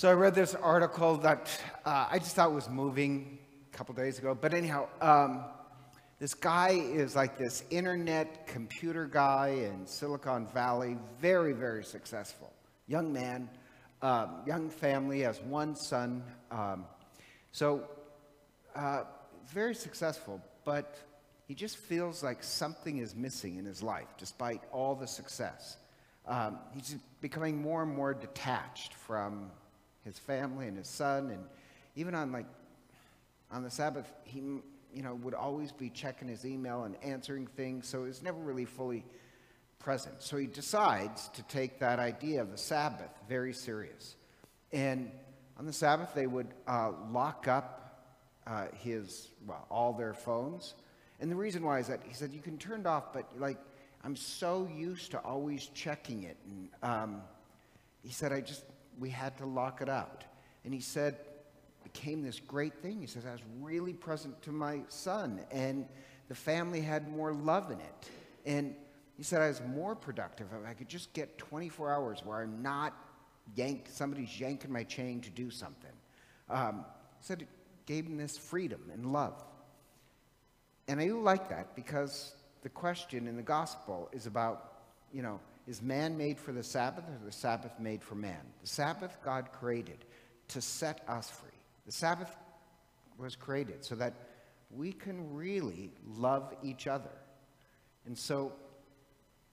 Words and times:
So 0.00 0.08
I 0.08 0.14
read 0.14 0.34
this 0.34 0.54
article 0.54 1.18
that 1.18 1.50
uh, 1.84 2.08
I 2.10 2.18
just 2.18 2.34
thought 2.34 2.54
was 2.54 2.70
moving 2.70 3.38
a 3.70 3.76
couple 3.76 3.94
days 3.94 4.18
ago. 4.18 4.34
But 4.34 4.54
anyhow, 4.54 4.88
um, 5.02 5.44
this 6.18 6.32
guy 6.32 6.70
is 6.70 7.14
like 7.14 7.36
this 7.36 7.64
internet 7.68 8.46
computer 8.46 9.04
guy 9.04 9.48
in 9.48 9.86
Silicon 9.86 10.46
Valley, 10.54 10.96
very, 11.20 11.52
very 11.52 11.84
successful. 11.84 12.50
Young 12.88 13.12
man, 13.12 13.50
um, 14.00 14.36
young 14.46 14.70
family, 14.70 15.20
has 15.20 15.38
one 15.42 15.76
son. 15.76 16.24
Um, 16.50 16.86
so 17.52 17.86
uh, 18.74 19.02
very 19.48 19.74
successful, 19.74 20.40
but 20.64 20.96
he 21.46 21.54
just 21.54 21.76
feels 21.76 22.22
like 22.22 22.42
something 22.42 22.96
is 23.00 23.14
missing 23.14 23.58
in 23.58 23.66
his 23.66 23.82
life 23.82 24.08
despite 24.16 24.62
all 24.72 24.94
the 24.94 25.06
success. 25.06 25.76
Um, 26.26 26.58
he's 26.74 26.96
becoming 27.20 27.60
more 27.60 27.82
and 27.82 27.94
more 27.94 28.14
detached 28.14 28.94
from 28.94 29.50
his 30.04 30.18
family 30.18 30.66
and 30.66 30.76
his 30.76 30.88
son, 30.88 31.30
and 31.30 31.44
even 31.96 32.14
on 32.14 32.32
like 32.32 32.46
on 33.50 33.62
the 33.62 33.70
Sabbath, 33.70 34.10
he 34.24 34.38
you 34.38 35.02
know 35.02 35.14
would 35.16 35.34
always 35.34 35.72
be 35.72 35.90
checking 35.90 36.28
his 36.28 36.44
email 36.44 36.84
and 36.84 36.96
answering 37.02 37.46
things, 37.46 37.86
so 37.86 38.04
he's 38.04 38.22
never 38.22 38.38
really 38.38 38.64
fully 38.64 39.04
present. 39.78 40.22
So 40.22 40.36
he 40.36 40.46
decides 40.46 41.28
to 41.28 41.42
take 41.44 41.78
that 41.80 41.98
idea 41.98 42.42
of 42.42 42.50
the 42.50 42.58
Sabbath 42.58 43.10
very 43.28 43.52
serious, 43.52 44.16
and 44.72 45.10
on 45.58 45.66
the 45.66 45.72
Sabbath 45.72 46.14
they 46.14 46.26
would 46.26 46.48
uh, 46.66 46.92
lock 47.10 47.48
up 47.48 48.06
uh, 48.46 48.66
his 48.82 49.28
well 49.46 49.66
all 49.70 49.92
their 49.92 50.14
phones, 50.14 50.74
and 51.20 51.30
the 51.30 51.36
reason 51.36 51.62
why 51.62 51.78
is 51.78 51.88
that 51.88 52.00
he 52.06 52.14
said 52.14 52.32
you 52.32 52.40
can 52.40 52.58
turn 52.58 52.80
it 52.80 52.86
off, 52.86 53.12
but 53.12 53.28
like 53.38 53.58
I'm 54.02 54.16
so 54.16 54.66
used 54.74 55.10
to 55.10 55.18
always 55.18 55.66
checking 55.74 56.22
it, 56.22 56.38
and 56.46 56.68
um, 56.82 57.22
he 58.02 58.10
said 58.10 58.32
I 58.32 58.40
just 58.40 58.64
we 58.98 59.10
had 59.10 59.36
to 59.38 59.46
lock 59.46 59.82
it 59.82 59.88
out. 59.88 60.24
And 60.64 60.74
he 60.74 60.80
said, 60.80 61.16
became 61.82 62.22
this 62.22 62.40
great 62.40 62.74
thing. 62.82 63.00
He 63.00 63.06
says, 63.06 63.24
I 63.26 63.32
was 63.32 63.40
really 63.60 63.92
present 63.92 64.40
to 64.42 64.52
my 64.52 64.80
son, 64.88 65.40
and 65.50 65.86
the 66.28 66.34
family 66.34 66.80
had 66.80 67.08
more 67.08 67.32
love 67.32 67.70
in 67.70 67.80
it. 67.80 68.10
And 68.46 68.74
he 69.16 69.22
said, 69.22 69.42
I 69.42 69.48
was 69.48 69.60
more 69.74 69.94
productive. 69.94 70.46
I 70.66 70.74
could 70.74 70.88
just 70.88 71.12
get 71.12 71.36
24 71.38 71.92
hours 71.92 72.20
where 72.24 72.40
I'm 72.40 72.62
not 72.62 72.94
yank, 73.56 73.86
somebody's 73.90 74.38
yanking 74.38 74.72
my 74.72 74.84
chain 74.84 75.20
to 75.22 75.30
do 75.30 75.50
something. 75.50 75.90
Um, 76.48 76.84
he 77.18 77.26
said 77.26 77.42
it 77.42 77.48
gave 77.86 78.06
him 78.06 78.16
this 78.16 78.38
freedom 78.38 78.80
and 78.92 79.12
love. 79.12 79.42
And 80.88 81.00
I 81.00 81.06
do 81.06 81.20
like 81.20 81.48
that 81.50 81.74
because 81.74 82.34
the 82.62 82.68
question 82.68 83.26
in 83.26 83.36
the 83.36 83.42
gospel 83.42 84.08
is 84.12 84.26
about, 84.26 84.72
you 85.12 85.22
know, 85.22 85.40
is 85.70 85.80
man 85.80 86.18
made 86.18 86.36
for 86.36 86.50
the 86.50 86.64
Sabbath 86.64 87.04
or 87.04 87.24
the 87.24 87.30
Sabbath 87.30 87.78
made 87.78 88.02
for 88.02 88.16
man? 88.16 88.40
The 88.60 88.66
Sabbath 88.66 89.16
God 89.24 89.52
created 89.52 90.04
to 90.48 90.60
set 90.60 91.04
us 91.06 91.30
free. 91.30 91.56
The 91.86 91.92
Sabbath 91.92 92.36
was 93.18 93.36
created 93.36 93.84
so 93.84 93.94
that 93.94 94.14
we 94.72 94.90
can 94.90 95.32
really 95.32 95.92
love 96.16 96.52
each 96.64 96.88
other. 96.88 97.12
And 98.04 98.18
so 98.18 98.52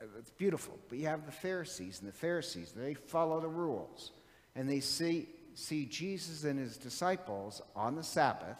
uh, 0.00 0.06
it's 0.18 0.30
beautiful. 0.30 0.78
But 0.88 0.96
you 0.96 1.08
have 1.08 1.26
the 1.26 1.32
Pharisees, 1.32 2.00
and 2.00 2.08
the 2.08 2.16
Pharisees, 2.16 2.72
they 2.72 2.94
follow 2.94 3.38
the 3.38 3.48
rules. 3.48 4.12
And 4.56 4.66
they 4.66 4.80
see, 4.80 5.28
see 5.52 5.84
Jesus 5.84 6.44
and 6.44 6.58
his 6.58 6.78
disciples 6.78 7.60
on 7.76 7.96
the 7.96 8.02
Sabbath 8.02 8.56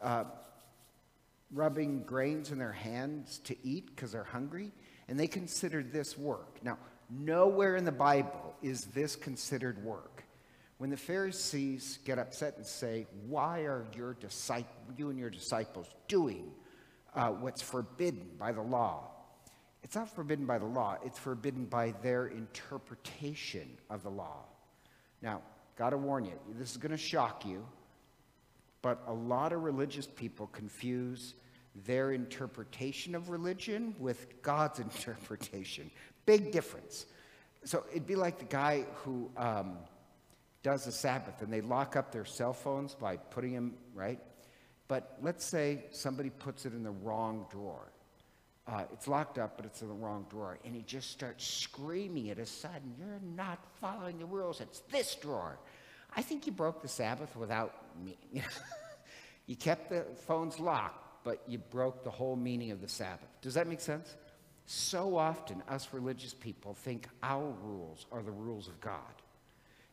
uh, 0.00 0.22
rubbing 1.52 2.04
grains 2.04 2.52
in 2.52 2.58
their 2.58 2.70
hands 2.70 3.40
to 3.44 3.56
eat 3.64 3.86
because 3.86 4.12
they're 4.12 4.22
hungry 4.22 4.70
and 5.08 5.18
they 5.18 5.26
considered 5.26 5.92
this 5.92 6.16
work. 6.18 6.58
Now, 6.62 6.78
nowhere 7.10 7.76
in 7.76 7.84
the 7.84 7.92
Bible 7.92 8.54
is 8.62 8.86
this 8.86 9.16
considered 9.16 9.82
work. 9.84 10.24
When 10.78 10.90
the 10.90 10.96
Pharisees 10.96 11.98
get 12.04 12.18
upset 12.18 12.56
and 12.56 12.66
say, 12.66 13.06
Why 13.26 13.60
are 13.60 13.86
your 13.96 14.14
disciples, 14.14 14.94
you 14.96 15.10
and 15.10 15.18
your 15.18 15.30
disciples 15.30 15.86
doing 16.08 16.50
uh, 17.14 17.28
what's 17.28 17.62
forbidden 17.62 18.28
by 18.38 18.52
the 18.52 18.62
law? 18.62 19.10
It's 19.82 19.94
not 19.94 20.14
forbidden 20.14 20.46
by 20.46 20.58
the 20.58 20.66
law, 20.66 20.96
it's 21.04 21.18
forbidden 21.18 21.66
by 21.66 21.94
their 22.02 22.26
interpretation 22.26 23.68
of 23.88 24.02
the 24.02 24.10
law. 24.10 24.44
Now, 25.22 25.42
got 25.78 25.90
to 25.90 25.96
warn 25.96 26.24
you, 26.24 26.32
this 26.58 26.72
is 26.72 26.76
to 26.90 26.96
shock 26.96 27.46
you, 27.46 27.64
but 28.82 29.02
a 29.06 29.12
lot 29.12 29.52
of 29.52 29.62
religious 29.62 30.06
people 30.06 30.48
confuse 30.48 31.34
their 31.84 32.12
interpretation 32.12 33.14
of 33.14 33.28
religion 33.28 33.94
with 33.98 34.42
God's 34.42 34.78
interpretation. 34.80 35.90
Big 36.24 36.52
difference. 36.52 37.06
So 37.64 37.84
it'd 37.90 38.06
be 38.06 38.16
like 38.16 38.38
the 38.38 38.44
guy 38.44 38.84
who 38.96 39.30
um, 39.36 39.78
does 40.62 40.84
the 40.84 40.92
Sabbath 40.92 41.42
and 41.42 41.52
they 41.52 41.60
lock 41.60 41.96
up 41.96 42.12
their 42.12 42.24
cell 42.24 42.52
phones 42.52 42.94
by 42.94 43.16
putting 43.16 43.52
them, 43.52 43.74
right? 43.94 44.20
But 44.88 45.18
let's 45.20 45.44
say 45.44 45.84
somebody 45.90 46.30
puts 46.30 46.64
it 46.64 46.72
in 46.72 46.82
the 46.82 46.92
wrong 46.92 47.46
drawer. 47.50 47.92
Uh, 48.68 48.82
it's 48.92 49.06
locked 49.06 49.38
up, 49.38 49.56
but 49.56 49.64
it's 49.64 49.82
in 49.82 49.88
the 49.88 49.94
wrong 49.94 50.26
drawer. 50.28 50.58
And 50.64 50.74
he 50.74 50.82
just 50.82 51.10
starts 51.10 51.46
screaming 51.46 52.30
at 52.30 52.38
his 52.38 52.50
son, 52.50 52.94
You're 52.98 53.20
not 53.36 53.64
following 53.80 54.18
the 54.18 54.26
rules. 54.26 54.60
It's 54.60 54.80
this 54.90 55.14
drawer. 55.14 55.58
I 56.16 56.22
think 56.22 56.46
you 56.46 56.52
broke 56.52 56.82
the 56.82 56.88
Sabbath 56.88 57.36
without 57.36 57.74
me. 58.04 58.16
you 59.46 59.54
kept 59.54 59.90
the 59.90 60.04
phones 60.26 60.58
locked 60.58 61.05
but 61.26 61.42
you 61.48 61.58
broke 61.58 62.04
the 62.04 62.10
whole 62.10 62.36
meaning 62.36 62.70
of 62.70 62.80
the 62.80 62.86
Sabbath. 62.86 63.26
Does 63.42 63.54
that 63.54 63.66
make 63.66 63.80
sense? 63.80 64.14
So 64.64 65.16
often, 65.16 65.60
us 65.68 65.88
religious 65.90 66.32
people 66.32 66.72
think 66.72 67.08
our 67.20 67.52
rules 67.64 68.06
are 68.12 68.22
the 68.22 68.30
rules 68.30 68.68
of 68.68 68.80
God. 68.80 69.00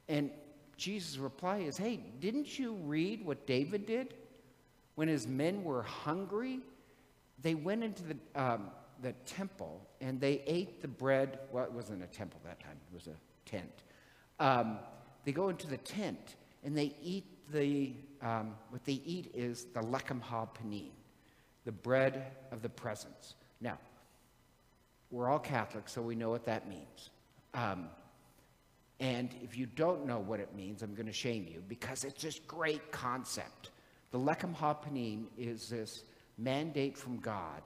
And 0.08 0.30
Jesus' 0.78 1.18
reply 1.18 1.58
is 1.58 1.76
hey, 1.76 2.02
didn't 2.20 2.60
you 2.60 2.76
read 2.84 3.26
what 3.26 3.48
David 3.48 3.88
did? 3.88 4.14
When 4.94 5.08
his 5.08 5.26
men 5.26 5.64
were 5.64 5.82
hungry, 5.82 6.60
they 7.42 7.56
went 7.56 7.84
into 7.84 8.04
the, 8.04 8.18
um, 8.36 8.70
the 9.02 9.14
temple 9.26 9.82
and 10.02 10.22
they 10.22 10.44
ate 10.46 10.84
the 10.84 10.88
bread. 10.88 11.40
Well, 11.52 11.64
it 11.64 11.72
wasn't 11.72 12.04
a 12.04 12.08
temple 12.08 12.42
that 12.46 12.60
time, 12.60 12.78
it 12.92 12.94
was 12.94 13.08
a 13.08 13.50
tent. 13.50 13.84
Um, 14.40 14.78
they 15.26 15.32
go 15.32 15.50
into 15.50 15.66
the 15.66 15.78
tent 15.78 16.36
and 16.64 16.78
they 16.78 16.94
eat 17.02 17.26
the, 17.52 17.94
um, 18.22 18.54
what 18.70 18.86
they 18.86 19.02
eat 19.04 19.32
is 19.34 19.66
the 19.74 19.82
lechem 19.82 20.22
ha-panim 20.22 20.92
the 21.66 21.72
bread 21.72 22.32
of 22.52 22.62
the 22.62 22.70
presence. 22.70 23.36
Now, 23.62 23.78
we're 25.12 25.30
all 25.30 25.40
Catholics, 25.40 25.94
so 25.94 26.02
we 26.02 26.16
know 26.16 26.30
what 26.30 26.46
that 26.46 26.68
means. 26.68 27.10
Um, 27.54 27.88
and 29.00 29.30
if 29.42 29.58
you 29.58 29.66
don't 29.66 30.06
know 30.06 30.20
what 30.20 30.40
it 30.40 30.56
means, 30.56 30.82
I'm 30.82 30.94
going 30.94 31.08
to 31.08 31.14
shame 31.14 31.48
you 31.50 31.62
because 31.68 32.04
it's 32.04 32.24
this 32.24 32.40
great 32.40 32.92
concept. 32.92 33.72
The 34.12 34.20
Lechem 34.20 34.56
HaPanim 34.56 35.26
is 35.38 35.70
this 35.70 36.04
mandate 36.38 36.98
from 36.98 37.18
God 37.20 37.62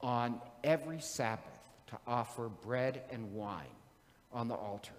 on 0.00 0.40
every 0.62 1.00
Sabbath 1.00 1.58
to 1.86 1.98
offer 2.06 2.48
bread 2.48 3.02
and 3.10 3.32
wine 3.32 3.64
on 4.32 4.48
the 4.48 4.54
altar. 4.54 4.92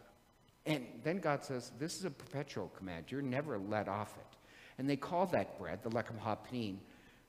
And 0.65 0.85
then 1.03 1.19
God 1.19 1.43
says, 1.43 1.71
this 1.79 1.97
is 1.97 2.05
a 2.05 2.09
perpetual 2.09 2.71
command. 2.75 3.05
You're 3.09 3.21
never 3.21 3.59
let 3.59 3.87
off 3.87 4.15
it. 4.17 4.37
And 4.77 4.89
they 4.89 4.95
call 4.95 5.27
that 5.27 5.59
bread, 5.59 5.79
the 5.83 5.89
Lechem 5.89 6.19
HaPanim, 6.19 6.77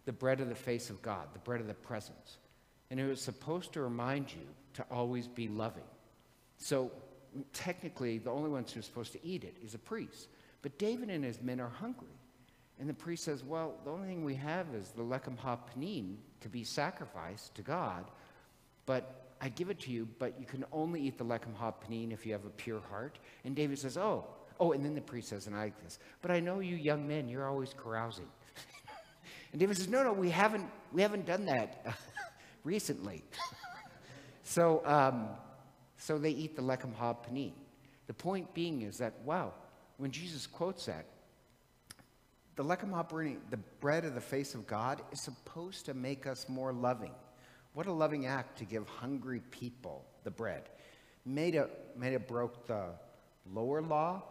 the 0.06 0.12
bread 0.12 0.40
of 0.40 0.48
the 0.48 0.54
face 0.54 0.88
of 0.88 1.02
God, 1.02 1.28
the 1.34 1.38
bread 1.40 1.60
of 1.60 1.66
the 1.66 1.74
presence. 1.74 2.38
And 2.90 2.98
it 2.98 3.06
was 3.06 3.20
supposed 3.20 3.72
to 3.74 3.82
remind 3.82 4.32
you 4.32 4.46
to 4.74 4.84
always 4.90 5.28
be 5.28 5.48
loving. 5.48 5.84
So 6.56 6.90
technically, 7.52 8.18
the 8.18 8.30
only 8.30 8.48
ones 8.48 8.72
who 8.72 8.80
are 8.80 8.82
supposed 8.82 9.12
to 9.12 9.26
eat 9.26 9.44
it 9.44 9.56
is 9.62 9.74
a 9.74 9.78
priest. 9.78 10.28
But 10.62 10.78
David 10.78 11.10
and 11.10 11.24
his 11.24 11.42
men 11.42 11.60
are 11.60 11.68
hungry. 11.68 12.08
And 12.78 12.88
the 12.88 12.94
priest 12.94 13.24
says, 13.24 13.44
Well, 13.44 13.74
the 13.84 13.90
only 13.90 14.06
thing 14.08 14.24
we 14.24 14.34
have 14.36 14.66
is 14.74 14.90
the 14.90 15.02
lechem 15.02 15.36
ha-panim 15.36 16.16
to 16.40 16.48
be 16.48 16.64
sacrificed 16.64 17.54
to 17.56 17.62
God. 17.62 18.04
But 18.84 19.34
I 19.40 19.48
give 19.48 19.70
it 19.70 19.80
to 19.80 19.90
you, 19.90 20.08
but 20.18 20.38
you 20.38 20.46
can 20.46 20.64
only 20.72 21.00
eat 21.02 21.18
the 21.18 21.24
lechem 21.24 21.54
ha-panim 21.54 22.12
if 22.12 22.24
you 22.24 22.32
have 22.32 22.44
a 22.44 22.50
pure 22.50 22.80
heart. 22.90 23.18
And 23.44 23.56
David 23.56 23.78
says, 23.78 23.96
Oh, 23.96 24.24
oh, 24.60 24.72
and 24.72 24.84
then 24.84 24.94
the 24.94 25.00
priest 25.00 25.28
says, 25.28 25.46
and 25.46 25.56
I 25.56 25.64
like 25.64 25.82
this, 25.82 25.98
but 26.22 26.30
I 26.30 26.40
know 26.40 26.60
you 26.60 26.76
young 26.76 27.06
men, 27.06 27.28
you're 27.28 27.46
always 27.46 27.74
carousing. 27.76 28.28
And 29.56 29.60
David 29.62 29.78
says, 29.78 29.88
no, 29.88 30.04
no, 30.04 30.12
we 30.12 30.28
haven't, 30.28 30.68
we 30.92 31.00
haven't 31.00 31.24
done 31.24 31.46
that 31.46 31.96
recently. 32.62 33.24
so, 34.42 34.82
um, 34.84 35.28
so 35.96 36.18
they 36.18 36.28
eat 36.28 36.56
the 36.56 36.60
lechem 36.60 36.94
ha-panim. 36.94 37.52
The 38.06 38.12
point 38.12 38.52
being 38.52 38.82
is 38.82 38.98
that, 38.98 39.14
wow, 39.24 39.54
when 39.96 40.10
Jesus 40.10 40.46
quotes 40.46 40.84
that, 40.84 41.06
the 42.56 42.64
lechem 42.64 42.92
ha-panim, 42.92 43.38
the 43.48 43.56
bread 43.80 44.04
of 44.04 44.14
the 44.14 44.20
face 44.20 44.54
of 44.54 44.66
God, 44.66 45.00
is 45.10 45.22
supposed 45.22 45.86
to 45.86 45.94
make 45.94 46.26
us 46.26 46.50
more 46.50 46.74
loving. 46.74 47.14
What 47.72 47.86
a 47.86 47.92
loving 47.92 48.26
act 48.26 48.58
to 48.58 48.66
give 48.66 48.86
hungry 48.86 49.40
people 49.50 50.04
the 50.22 50.30
bread. 50.30 50.64
Made 51.24 51.54
it 51.54 52.28
broke 52.28 52.66
the 52.66 52.88
lower 53.50 53.80
law, 53.80 54.22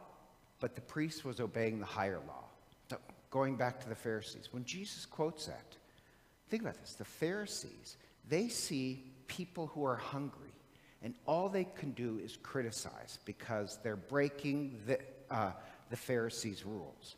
but 0.59 0.75
the 0.75 0.81
priest 0.81 1.25
was 1.25 1.39
obeying 1.39 1.79
the 1.79 1.85
higher 1.87 2.19
law 2.27 2.45
going 3.29 3.55
back 3.55 3.79
to 3.81 3.89
the 3.89 3.95
Pharisees, 3.95 4.49
when 4.51 4.65
Jesus 4.65 5.05
quotes 5.05 5.45
that, 5.47 5.75
think 6.49 6.61
about 6.61 6.79
this 6.79 6.93
the 6.93 7.05
Pharisees, 7.05 7.97
they 8.27 8.47
see 8.47 9.03
people 9.27 9.67
who 9.67 9.85
are 9.85 9.95
hungry, 9.95 10.53
and 11.01 11.13
all 11.25 11.49
they 11.49 11.65
can 11.75 11.91
do 11.91 12.19
is 12.23 12.37
criticize 12.41 13.19
because 13.25 13.79
they're 13.83 13.95
breaking 13.95 14.79
the, 14.87 14.99
uh, 15.29 15.51
the 15.89 15.97
Pharisees' 15.97 16.65
rules. 16.65 17.15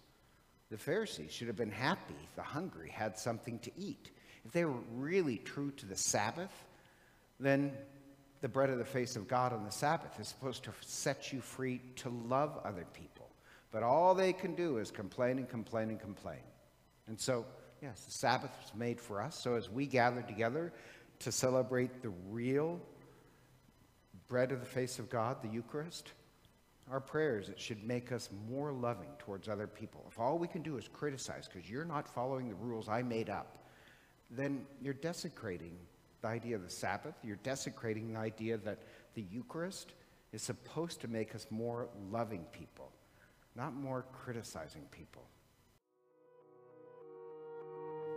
The 0.69 0.77
Pharisees 0.77 1.31
should 1.31 1.48
have 1.48 1.56
been 1.56 1.71
happy 1.71 2.15
the 2.36 2.42
hungry 2.42 2.89
had 2.89 3.18
something 3.18 3.59
to 3.59 3.71
eat. 3.77 4.12
If 4.45 4.51
they 4.51 4.65
were 4.65 4.80
really 4.95 5.38
true 5.38 5.71
to 5.71 5.86
the 5.86 5.95
Sabbath, 5.95 6.51
then 7.39 7.71
the 8.42 8.50
bread 8.50 8.69
of 8.69 8.77
the 8.77 8.86
face 8.86 9.15
of 9.15 9.27
God 9.27 9.54
on 9.54 9.63
the 9.63 9.71
Sabbath 9.71 10.19
is 10.19 10.27
supposed 10.27 10.63
to 10.63 10.71
set 10.81 11.31
you 11.31 11.42
free 11.42 11.81
to 11.98 12.09
love 12.09 12.59
other 12.63 12.86
people. 12.94 13.27
But 13.72 13.84
all 13.84 14.16
they 14.16 14.34
can 14.34 14.56
do 14.56 14.78
is 14.78 14.92
complain 14.92 15.38
and 15.38 15.50
complain 15.50 15.90
and 15.90 16.00
complain. 16.00 16.40
And 17.08 17.19
so, 17.19 17.46
yes, 17.81 18.02
the 18.06 18.12
Sabbath 18.12 18.52
was 18.62 18.74
made 18.74 19.00
for 19.00 19.22
us. 19.22 19.38
So 19.38 19.56
as 19.56 19.69
we 19.69 19.86
gather 19.86 20.22
together 20.22 20.74
to 21.19 21.31
celebrate 21.31 22.02
the 22.02 22.12
real 22.30 22.80
bread 24.28 24.52
of 24.52 24.60
the 24.60 24.66
face 24.66 25.00
of 25.00 25.10
God, 25.10 25.42
the 25.42 25.50
Eucharist, 25.50 26.12
our 26.90 27.02
prayers, 27.02 27.50
it 27.50 27.60
should 27.60 27.84
make 27.84 28.12
us 28.12 28.30
more 28.50 28.72
loving 28.72 29.10
towards 29.19 29.50
other 29.50 29.68
people. 29.68 30.06
If 30.10 30.19
all 30.19 30.38
we 30.38 30.48
can 30.48 30.62
do 30.62 30.78
is 30.78 30.88
criticize 30.88 31.50
because 31.52 31.69
you're 31.69 31.86
not 31.86 32.08
following 32.08 32.50
the 32.50 32.56
rules 32.56 32.88
I 32.88 33.04
made 33.04 33.30
up, 33.30 33.58
then 34.30 34.66
you're 34.81 34.94
desecrating 34.94 35.78
the 36.22 36.28
idea 36.28 36.56
of 36.56 36.64
the 36.64 36.69
Sabbath. 36.69 37.16
You're 37.24 37.38
desecrating 37.38 38.14
the 38.14 38.19
idea 38.19 38.58
that 38.58 38.80
the 39.16 39.24
Eucharist 39.24 39.94
is 40.31 40.42
supposed 40.42 41.02
to 41.02 41.08
make 41.08 41.36
us 41.36 41.48
more 41.50 41.90
loving 42.12 42.46
people, 42.52 42.92
not 43.57 43.75
more 43.75 44.06
criticizing 44.13 44.83
people. 44.92 45.24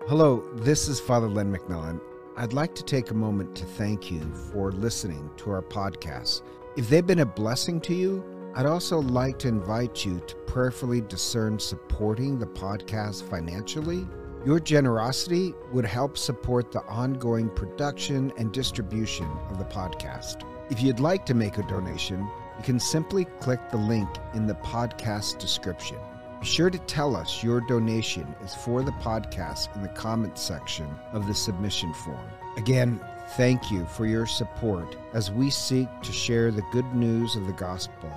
Hello, 0.07 0.45
this 0.57 0.87
is 0.87 1.01
Father 1.01 1.29
Len 1.29 1.51
McMillan. 1.51 1.99
I'd 2.37 2.53
like 2.53 2.75
to 2.75 2.83
take 2.83 3.11
a 3.11 3.15
moment 3.15 3.57
to 3.57 3.65
thank 3.65 4.11
you 4.11 4.21
for 4.53 4.71
listening 4.71 5.31
to 5.39 5.51
our 5.51 5.63
podcast. 5.63 6.43
If 6.77 6.91
they've 6.91 7.07
been 7.07 7.21
a 7.21 7.27
blessing 7.27 7.81
to 7.83 7.95
you, 7.95 8.53
I'd 8.55 8.67
also 8.67 9.01
like 9.01 9.39
to 9.41 9.49
invite 9.49 10.05
you 10.05 10.21
to 10.21 10.35
prayerfully 10.47 11.01
discern 11.01 11.59
supporting 11.59 12.39
the 12.39 12.47
podcast 12.47 13.23
financially. 13.23 14.07
Your 14.45 14.61
generosity 14.61 15.55
would 15.73 15.87
help 15.87 16.19
support 16.19 16.71
the 16.71 16.83
ongoing 16.83 17.49
production 17.49 18.31
and 18.37 18.53
distribution 18.53 19.29
of 19.49 19.59
the 19.59 19.65
podcast. 19.65 20.43
If 20.71 20.83
you'd 20.83 21.01
like 21.01 21.25
to 21.27 21.35
make 21.35 21.57
a 21.57 21.63
donation, 21.63 22.29
you 22.61 22.65
can 22.67 22.79
simply 22.79 23.25
click 23.41 23.59
the 23.71 23.79
link 23.79 24.07
in 24.35 24.47
the 24.47 24.55
podcast 24.57 25.39
description. 25.39 25.97
Be 26.41 26.47
sure 26.47 26.69
to 26.69 26.79
tell 26.81 27.17
us 27.17 27.43
your 27.43 27.63
donation 27.63 28.35
is 28.45 28.55
for 28.55 28.83
the 28.83 28.93
podcast 28.93 29.75
in 29.75 29.81
the 29.81 29.89
comments 29.89 30.43
section 30.43 30.87
of 31.15 31.27
the 31.27 31.33
submission 31.33 31.95
form. 31.95 32.29
Again, 32.59 33.01
thank 33.31 33.71
you 33.71 33.87
for 33.87 34.05
your 34.05 34.27
support 34.27 34.95
as 35.15 35.31
we 35.31 35.49
seek 35.49 35.89
to 36.03 36.13
share 36.13 36.51
the 36.51 36.65
good 36.71 36.95
news 36.95 37.35
of 37.35 37.47
the 37.47 37.55
gospel. 37.55 38.13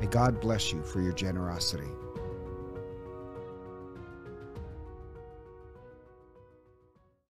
May 0.00 0.06
God 0.06 0.40
bless 0.40 0.72
you 0.72 0.82
for 0.82 1.00
your 1.00 1.12
generosity. 1.12 1.92